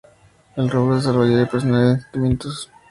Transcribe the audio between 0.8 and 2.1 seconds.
desarrollaría personalidad y